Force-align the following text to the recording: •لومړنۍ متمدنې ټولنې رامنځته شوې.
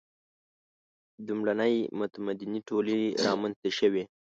•لومړنۍ 1.25 1.75
متمدنې 1.99 2.59
ټولنې 2.69 3.07
رامنځته 3.25 3.69
شوې. 3.79 4.03